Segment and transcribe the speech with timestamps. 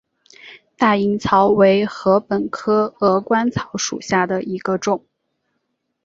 [0.77, 5.05] 大颖草为禾本科鹅观草属下的一个种。